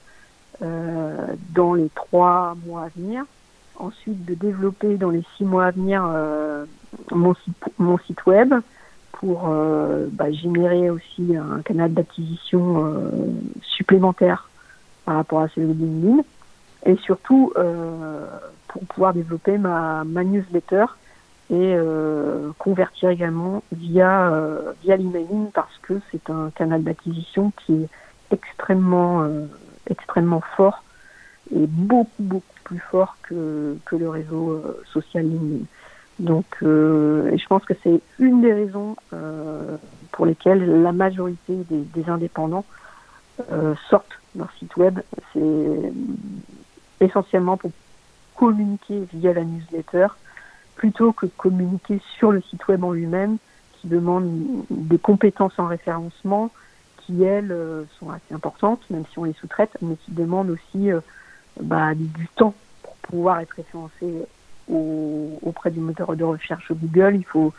[0.62, 3.25] euh, dans les trois mois à venir.
[3.77, 6.64] Ensuite, de développer dans les six mois à venir euh,
[7.11, 8.55] mon, site, mon site web,
[9.25, 13.11] pour euh, bah, générer aussi un canal d'acquisition euh,
[13.63, 14.51] supplémentaire
[15.07, 16.23] par rapport à celui de LinkedIn
[16.85, 18.27] et surtout euh,
[18.69, 20.85] pour pouvoir développer ma, newsletter
[21.51, 21.77] et
[22.59, 24.33] convertir également via
[24.83, 27.89] via l'emailing parce que c'est un canal d'acquisition qui est
[28.33, 29.29] extrêmement
[29.89, 30.83] extrêmement fort
[31.55, 35.67] et beaucoup beaucoup plus fort que que le réseau social LinkedIn.
[36.18, 39.77] Donc, euh, je pense que c'est une des raisons euh,
[40.12, 42.64] pour lesquelles la majorité des, indépendants
[43.50, 45.00] euh, sortent leur site web.
[45.33, 45.92] C'est
[47.00, 47.72] essentiellement pour
[48.37, 50.09] communiquer via la newsletter
[50.77, 53.38] plutôt que communiquer sur le site web en lui-même
[53.81, 54.29] qui demande
[54.70, 56.50] des compétences en référencement
[56.98, 57.55] qui, elles,
[57.98, 60.90] sont assez importantes, même si on les sous-traite, mais qui demandent aussi
[61.61, 64.27] bah, du temps pour pouvoir être référencé
[64.68, 67.53] auprès du moteur de recherche Google, il faut,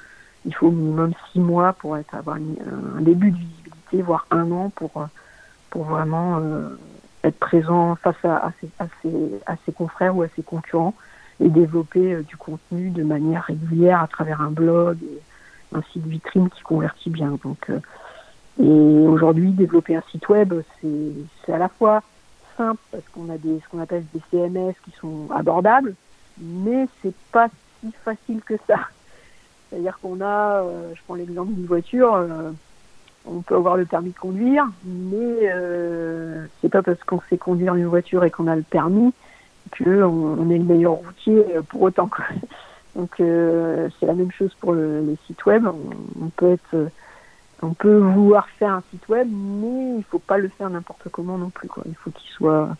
[0.46, 4.72] il faut au minimum six mois pour avoir un début de visibilité, voire un an
[4.76, 5.08] pour,
[5.70, 6.70] pour vraiment euh,
[7.24, 8.88] être présent face à, à,
[9.66, 10.94] ses, confrères ou à ses concurrents
[11.40, 14.98] et développer euh, du contenu de manière régulière à travers un blog
[15.74, 17.38] un site vitrine qui convertit bien.
[17.44, 17.80] Donc, euh,
[18.62, 22.02] et aujourd'hui, développer un site web, c'est à la fois
[22.56, 25.94] simple parce qu'on a des, ce qu'on appelle des CMS qui sont abordables,
[26.40, 27.48] mais c'est pas
[27.80, 28.80] si facile que ça.
[29.70, 32.52] C'est-à-dire qu'on a, euh, je prends l'exemple d'une voiture, euh,
[33.26, 37.76] on peut avoir le permis de conduire, mais euh, c'est pas parce qu'on sait conduire
[37.76, 39.14] une voiture et qu'on a le permis
[39.76, 42.10] qu'on on est le meilleur routier pour autant.
[42.96, 45.66] Donc c'est la même chose pour le, les sites web.
[46.22, 46.90] On, peut être,
[47.62, 51.38] on peut vouloir faire un site web, mais il faut pas le faire n'importe comment
[51.38, 51.68] non plus.
[51.68, 51.84] Quoi.
[51.88, 52.74] Il faut qu'il soit euh,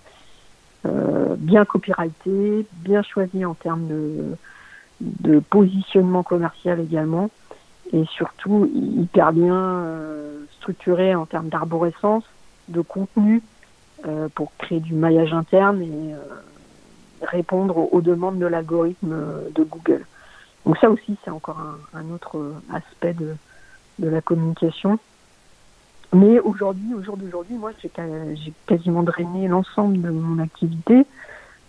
[1.38, 3.88] bien copyrighté, bien choisi en termes
[5.00, 7.30] de, positionnement commercial également,
[7.94, 12.24] et surtout hyper bien euh, structuré en termes d'arborescence,
[12.68, 13.42] de contenu
[14.08, 16.16] euh, pour créer du maillage interne et
[17.22, 19.16] répondre aux, demandes de l'algorithme
[19.54, 20.06] de Google.
[20.66, 21.60] Donc ça aussi, c'est encore
[21.94, 25.00] un, autre aspect de la communication.
[26.14, 31.06] Mais aujourd'hui, au jour d'aujourd'hui, moi, j'ai quasiment drainé l'ensemble de mon activité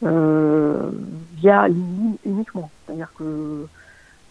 [0.02, 0.90] euh,
[1.36, 2.70] via LinkedIn uniquement.
[2.86, 3.66] C'est-à-dire que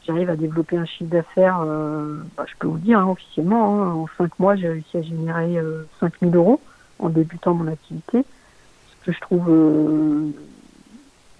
[0.06, 3.92] j'arrive à développer un chiffre d'affaires, euh, bah, je peux vous dire hein, officiellement, hein,
[3.94, 6.62] en cinq mois, j'ai réussi à générer euh, 5000 euros
[7.00, 8.24] en débutant mon activité,
[8.90, 10.32] ce que je trouve euh,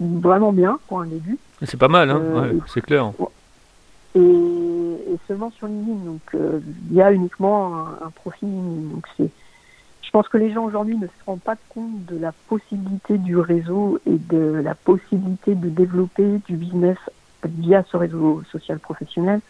[0.00, 1.38] vraiment bien pour un début.
[1.62, 3.12] C'est pas mal, hein euh, c'est clair.
[4.16, 6.04] Et, seulement sur LinkedIn.
[6.04, 8.48] Donc, euh, il y a uniquement un, profil
[8.90, 9.28] Donc, c'est,
[10.02, 13.36] je pense que les gens aujourd'hui ne se rendent pas compte de la possibilité du
[13.36, 16.96] réseau et de la possibilité de développer du business
[17.44, 19.40] via ce réseau social professionnel.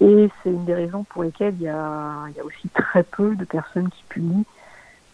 [0.00, 3.90] Et c'est une des raisons pour lesquelles il y a, aussi très peu de personnes
[3.90, 4.46] qui publient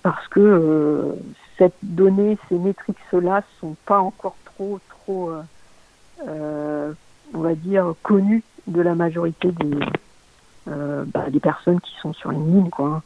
[0.02, 1.12] parce que euh,
[1.58, 5.32] cette donnée, ces métriques-là sont pas encore trop, trop
[6.26, 6.92] euh
[7.34, 9.78] on va dire, connu de la majorité des,
[10.68, 12.70] euh, bah, des personnes qui sont sur LinkedIn.
[12.70, 13.02] Quoi.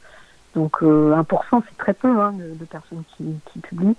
[0.55, 3.97] Donc euh, 1%, c'est très peu hein, de, personnes qui, publient.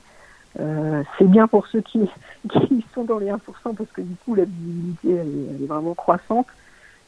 [0.60, 2.10] Euh, c'est bien pour ceux qui,
[2.94, 6.48] sont dans les 1% parce que du coup la visibilité est, vraiment croissante.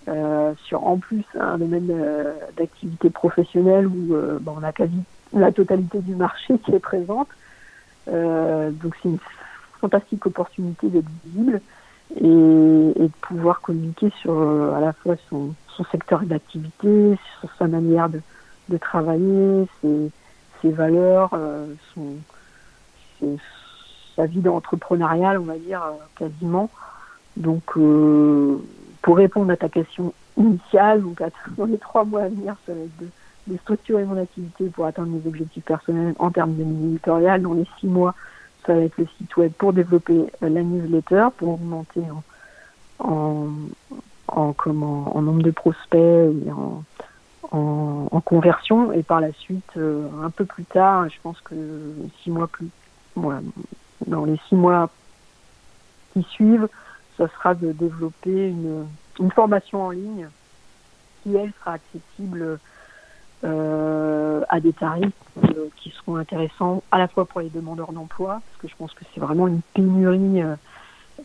[0.10, 4.98] Euh, sur en plus un domaine euh, d'activité professionnelle où euh, bah, on a quasi
[5.34, 7.28] la totalité du marché qui est présente.
[8.08, 9.18] donc c'est une
[9.82, 11.60] fantastique opportunité d'être visible
[12.16, 17.68] et, de pouvoir communiquer sur euh, à la fois son, son secteur d'activité, sur sa
[17.68, 18.22] manière de,
[18.78, 21.68] travailler, ses, valeurs, euh,
[24.16, 26.70] sa vie d'entrepreneurial, on va dire, euh, quasiment.
[27.36, 27.78] Donc,
[29.02, 31.22] pour répondre à ta question initiale, donc
[31.58, 33.08] dans les trois mois à venir, ça va être de,
[33.48, 37.42] de structurer mon activité pour atteindre mes objectifs personnels en termes de éditorial.
[37.42, 38.16] Dans les six mois,
[38.70, 42.04] avec le site web pour développer euh, la newsletter, pour augmenter
[43.00, 43.50] en,
[44.28, 46.00] en, comment, en nombre de prospects
[46.46, 46.84] et en,
[47.52, 48.92] en, conversion.
[48.92, 51.56] Et par la suite, euh, un peu plus tard, je pense que
[52.24, 52.70] six mois plus,
[53.16, 54.90] dans les six mois
[56.14, 56.68] qui suivent,
[57.18, 58.86] ça sera de développer une,
[59.20, 60.28] une formation en ligne
[61.24, 62.60] qui, elle, sera accessible
[63.44, 65.12] euh, à des tarifs
[65.44, 68.94] euh, qui seront intéressants à la fois pour les demandeurs d'emploi, parce que je pense
[68.96, 70.42] que c'est vraiment une pénurie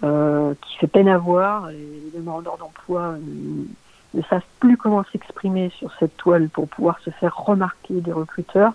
[0.05, 1.69] euh, qui fait peine à voir.
[1.69, 3.15] Les, demandeurs d'emploi
[4.15, 8.75] ne, savent plus comment s'exprimer sur cette toile pour pouvoir se faire remarquer des recruteurs.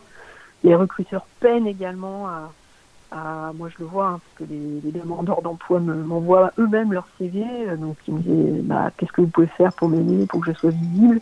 [0.64, 2.52] Les recruteurs peinent également à,
[3.12, 7.08] à moi je le vois, hein, parce que les, les demandeurs d'emploi m'envoient eux-mêmes leur
[7.20, 7.44] CV,
[7.78, 10.58] donc ils me disent bah, qu'est-ce que vous pouvez faire pour m'aider, pour que je
[10.58, 11.22] sois visible?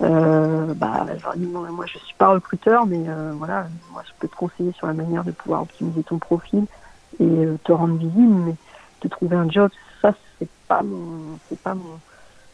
[0.00, 1.06] Euh, bah,
[1.36, 4.92] moi je suis pas recruteur, mais euh, voilà, moi je peux te conseiller sur la
[4.92, 6.66] manière de pouvoir optimiser ton profil
[7.18, 8.54] et euh, te rendre visible, mais
[9.02, 11.98] de trouver un job, ça c'est pas mon, c'est pas mon,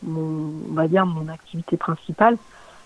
[0.03, 2.39] mon, on va dire mon activité principale.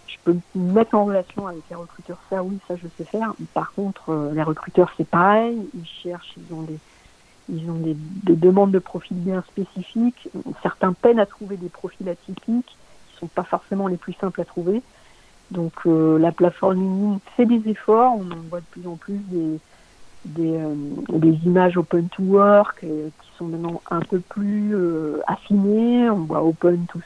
[0.09, 3.35] Je peux me mettre en relation avec les recruteurs, ça oui, ça je sais faire.
[3.55, 6.81] Par contre, euh, les recruteurs c'est pareil, ils cherchent, ils ont des,
[7.49, 7.95] ils ont des
[8.35, 10.29] demandes de profils bien spécifiques.
[10.65, 12.77] Certains peinent à trouver des profils atypiques
[13.19, 14.83] sont pas forcément les plus simples à trouver.
[15.51, 19.19] Donc euh, la plateforme LinkedIn fait des efforts, on en voit de plus en plus
[19.29, 19.59] des,
[20.27, 20.75] des, euh,
[21.09, 24.75] des images open to work euh, qui sont maintenant un peu plus
[25.27, 27.01] affinées, on voit open to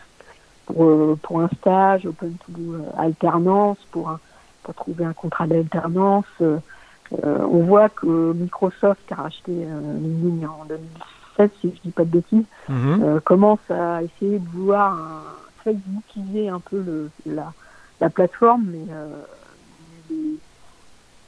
[0.66, 4.20] pour, pour un stage, open to alternance, pour, un,
[4.62, 6.24] pour trouver un contrat d'alternance.
[6.40, 12.10] on voit que Microsoft qui a racheté LinkedIn en 2016, si je dis pas de
[12.10, 13.20] bêtises, mm-hmm.
[13.20, 17.52] commence à essayer de voir un, Facebookiser un peu le, la,
[18.00, 19.22] la plateforme, mais euh,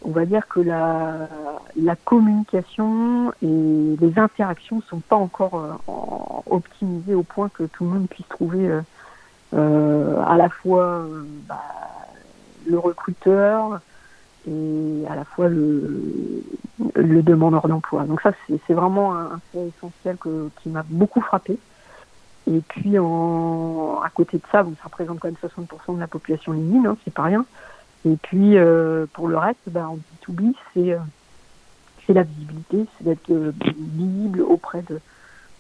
[0.05, 1.29] on va dire que la,
[1.77, 7.91] la communication et les interactions sont pas encore euh, optimisées au point que tout le
[7.91, 8.81] monde puisse trouver
[9.55, 11.07] euh, à la fois
[11.49, 11.63] bah,
[12.67, 13.81] le recruteur
[14.47, 16.43] et à la fois le,
[16.95, 18.05] le demandeur d'emploi.
[18.05, 18.33] Donc ça,
[18.67, 21.59] c'est vraiment un, un fait essentiel que, qui m'a beaucoup frappé.
[22.51, 26.07] Et puis, en, à côté de ça, bon, ça représente quand même 60% de la
[26.07, 27.47] population LinkedIn, hein, c'est pas rien.
[28.05, 30.99] Et puis, euh, pour le reste, ben, en B2B, c'est euh,
[32.09, 33.53] la visibilité, c'est d'être euh,
[33.97, 35.01] visible auprès de,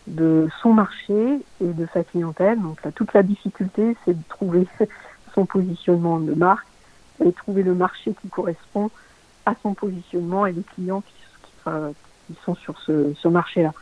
[0.08, 2.60] de son marché et de sa clientèle.
[2.60, 4.66] Donc là, toute la difficulté, c'est de trouver
[5.34, 6.66] son positionnement de marque
[7.24, 8.90] et trouver le marché qui correspond
[9.46, 11.70] à son positionnement et les clients qui, qui,
[12.26, 13.72] qui sont sur ce, ce marché-là.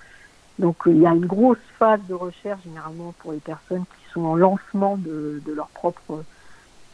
[0.59, 4.25] Donc il y a une grosse phase de recherche généralement pour les personnes qui sont
[4.25, 6.25] en lancement de, leur propre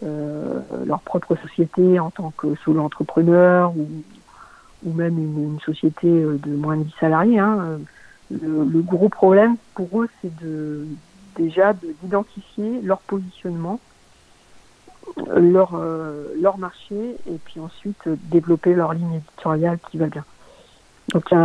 [0.05, 6.55] euh, leur propre société en tant que solo entrepreneur ou, même une, société euh, de
[6.55, 7.39] moins de 10 salariés.
[7.41, 7.81] Hein.
[8.31, 10.87] Le, gros problème pour eux, c'est de
[11.37, 13.81] déjà d'identifier leur positionnement,
[15.35, 20.25] leur euh, leur marché et puis ensuite développer leur ligne éditoriale qui va bien.
[21.13, 21.37] Donc il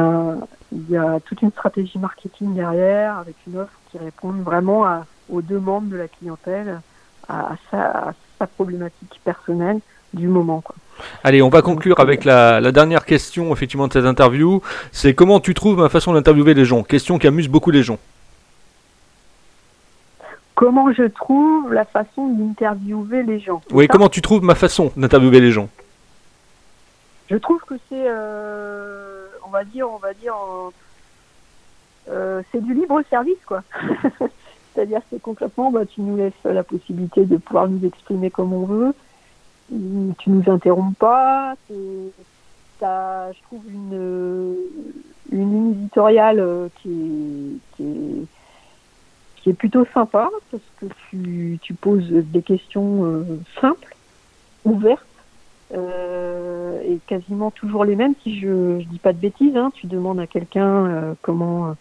[1.26, 5.98] toute une stratégie marketing derrière avec une offre qui répond vraiment à, aux demandes de
[5.98, 6.82] la clientèle,
[7.28, 9.80] à, à, sa, à sa, problématique personnelle
[10.14, 10.62] du moment.
[10.62, 10.76] Quoi.
[11.24, 14.62] Allez, on va conclure avec la, la, dernière question effectivement de cette interview.
[14.92, 16.84] C'est comment tu trouves ma façon d'interviewer les gens?
[16.84, 18.00] Question qui amuse beaucoup les gens.
[20.56, 23.62] Comment je trouve la façon d'interviewer les gens?
[23.72, 25.70] Oui, comment tu trouves ma façon d'interviewer les gens?
[27.30, 29.03] Je trouve que c'est euh
[29.54, 30.36] va dire, on va dire,
[32.10, 33.64] euh, c'est du libre service, quoi.
[34.74, 38.66] C'est-à-dire que concrètement, bah, tu nous laisses la possibilité de pouvoir nous exprimer comme on
[38.66, 38.94] veut.
[39.70, 41.56] Tu nous interromps pas.
[42.82, 44.56] As, je trouve une,
[45.32, 48.26] une ligne éditoriale euh, qui est,
[49.38, 53.24] qui est, plutôt sympa parce que tu, poses des questions euh,
[53.62, 53.96] simples,
[54.66, 55.06] ouvertes
[56.86, 58.14] et quasiment toujours les mêmes.
[58.24, 61.74] Si je ne dis pas de bêtises, hein, tu demandes à quelqu'un euh, comment, euh,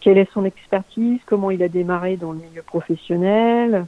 [0.00, 3.86] quelle est son expertise, comment il a démarré dans le milieu professionnel,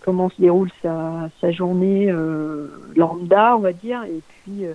[0.00, 4.74] comment se déroule sa, sa journée euh, lambda, on va dire, et puis euh,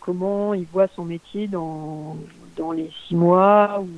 [0.00, 2.16] comment il voit son métier dans,
[2.56, 3.88] dans les six mois ou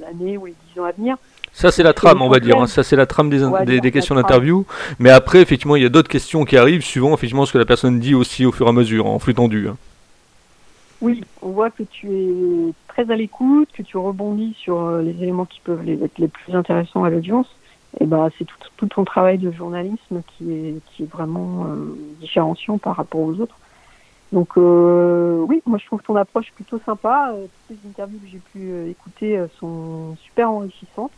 [0.00, 1.16] l'année ou les dix ans à venir.
[1.54, 2.58] Ça, c'est la trame, on va dire.
[2.58, 2.66] Hein.
[2.66, 4.64] Ça, c'est la trame des, des, des questions d'interview.
[4.98, 7.66] Mais après, effectivement, il y a d'autres questions qui arrivent, suivant effectivement ce que la
[7.66, 9.68] personne dit aussi au fur et à mesure, en flux tendu.
[9.68, 9.76] Hein.
[11.02, 15.20] Oui, on voit que tu es très à l'écoute, que tu rebondis sur euh, les
[15.20, 17.48] éléments qui peuvent être les plus intéressants à l'audience.
[18.00, 18.46] Et bah, c'est
[18.76, 23.40] tout, ton travail de journalisme qui est, qui est vraiment euh, différenciant par rapport aux
[23.40, 23.56] autres.
[24.30, 27.32] Donc euh, oui, moi je trouve ton approche plutôt sympa.
[27.34, 31.12] Euh, toutes les interviews que j'ai pu écouter sont super enrichissantes.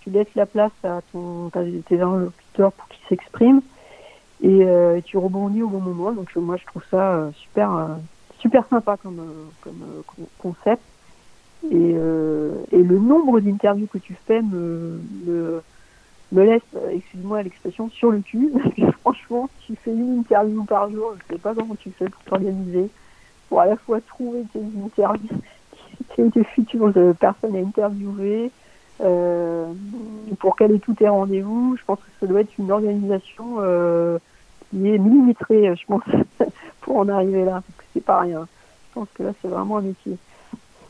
[0.00, 3.62] tu laisses la place à ton, tes interlocuteurs pour qu'ils s'expriment
[4.42, 4.66] et
[5.04, 6.10] tu rebondis au bon moment.
[6.10, 7.96] Donc moi je trouve ça super
[8.42, 9.22] super sympa comme,
[9.62, 10.00] comme
[10.38, 10.82] concept.
[11.70, 15.00] Et, et, le nombre d'interviews que tu fais me,
[16.32, 18.52] me, laisse, excuse-moi l'expression, sur le cul.
[19.02, 22.90] franchement, tu fais une interview par jour, je sais pas comment tu fais pour t'organiser,
[23.48, 25.38] pour à la fois trouver tes interviews,
[26.32, 28.50] tes futures personnes à interviewer,
[29.02, 29.72] euh,
[30.38, 31.76] pour caler tous tes rendez-vous.
[31.78, 34.18] Je pense que ça doit être une organisation euh,
[34.70, 36.02] qui est millimétrée, je pense,
[36.82, 38.46] pour en arriver là, parce que c'est pas rien.
[38.88, 40.16] Je pense que là, c'est vraiment un métier.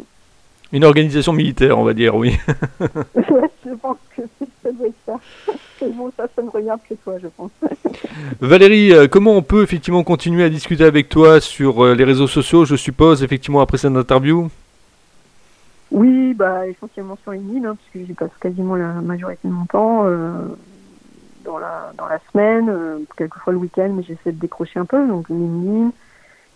[0.72, 2.36] Une organisation militaire, on va dire, oui.
[2.80, 4.22] ouais, je pense que
[4.62, 5.20] ça doit être ça.
[5.86, 7.50] bon, ça, ça ne regarde que toi, je pense.
[8.40, 12.64] Valérie, euh, comment on peut effectivement continuer à discuter avec toi sur les réseaux sociaux,
[12.64, 14.50] je suppose, effectivement, après cette interview?
[15.92, 20.06] Oui, bah, essentiellement sur LinkedIn, hein, puisque j'y passe quasiment la majorité de mon temps
[20.06, 20.48] euh,
[21.44, 25.06] dans, la, dans la semaine, euh, quelquefois le week-end, mais j'essaie de décrocher un peu,
[25.06, 25.92] donc LinkedIn,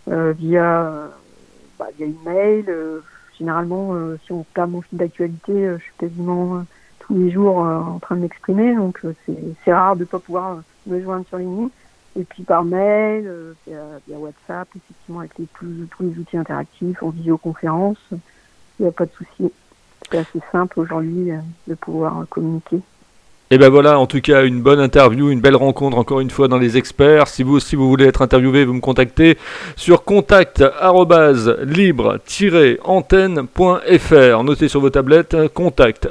[0.09, 1.11] euh, via,
[1.78, 2.64] bah, via email.
[3.39, 6.64] généralement, si on regarde mon fil d'actualité, je suis quasiment
[7.01, 9.01] tous les jours en train de m'exprimer, donc
[9.64, 11.70] c'est rare de ne pas pouvoir me joindre sur LinkedIn.
[12.18, 13.30] Et puis par mail,
[13.66, 17.99] via, via, WhatsApp, effectivement, avec les, tous les outils interactifs, en visioconférence
[18.78, 19.53] il n'y a pas de souci.
[20.11, 22.80] C'est assez simple aujourd'hui euh, de pouvoir communiquer.
[23.53, 26.49] Et ben voilà, en tout cas, une bonne interview, une belle rencontre encore une fois
[26.49, 27.28] dans les experts.
[27.28, 29.38] Si vous aussi vous voulez être interviewé, vous me contactez
[29.76, 30.64] sur contact
[31.62, 34.42] libre-antenne.fr.
[34.42, 36.09] Notez sur vos tablettes contact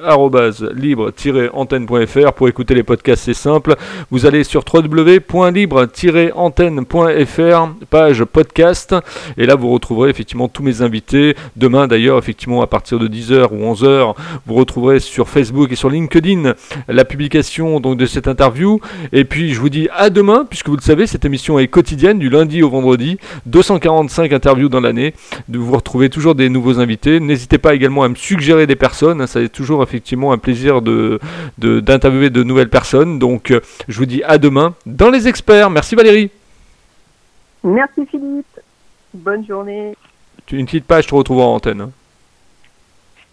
[0.77, 3.75] libre-antenne.fr pour écouter les podcasts, c'est simple.
[4.11, 8.95] Vous allez sur www.libre-antenne.fr, page podcast,
[9.36, 11.36] et là vous retrouverez effectivement tous mes invités.
[11.57, 14.15] Demain d'ailleurs, effectivement à partir de 10h ou 11h,
[14.45, 16.53] vous retrouverez sur Facebook et sur LinkedIn
[16.88, 17.24] la publication
[17.80, 18.80] donc de cette interview.
[19.11, 22.19] Et puis je vous dis à demain, puisque vous le savez, cette émission est quotidienne
[22.19, 25.13] du lundi au vendredi, 245 interviews dans l'année.
[25.49, 27.19] Vous retrouvez toujours des nouveaux invités.
[27.19, 29.26] N'hésitez pas également à me suggérer des personnes.
[29.28, 31.19] Ça est toujours effectivement un plaisir de
[31.57, 33.19] d'interviewer de, nouvelles personnes.
[33.19, 33.53] Donc
[33.88, 35.69] je vous dis à demain dans les experts.
[35.69, 36.30] Merci Valérie.
[37.63, 38.59] Merci Philippe.
[39.13, 39.95] Bonne journée.
[40.51, 41.82] Une petite page, je te retrouve en antenne.
[41.82, 41.91] Hein.